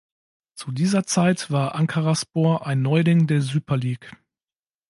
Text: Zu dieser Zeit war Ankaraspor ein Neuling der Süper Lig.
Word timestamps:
Zu 0.55 0.71
dieser 0.71 1.05
Zeit 1.05 1.51
war 1.51 1.75
Ankaraspor 1.75 2.65
ein 2.65 2.81
Neuling 2.81 3.27
der 3.27 3.43
Süper 3.43 3.77
Lig. 3.77 3.99